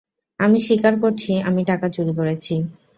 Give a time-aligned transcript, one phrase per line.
[0.39, 2.55] আমি স্বীকার করছি আমি টাকা চুরি করেছি।